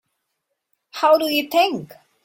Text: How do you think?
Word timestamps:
How 0.93 1.15
do 1.19 1.25
you 1.29 1.47
think? 1.47 1.93